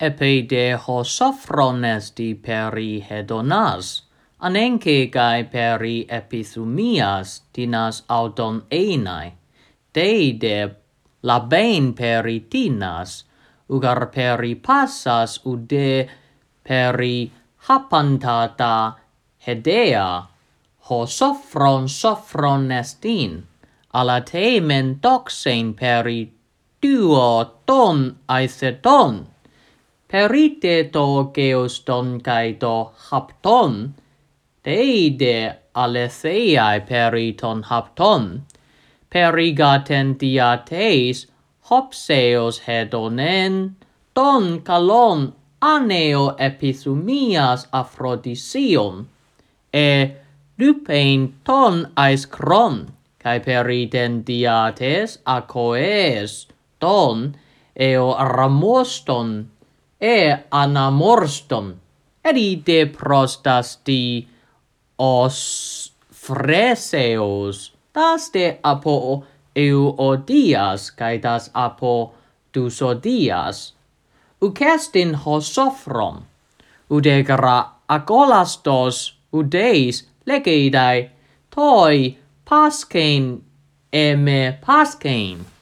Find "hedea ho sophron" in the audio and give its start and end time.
19.46-21.88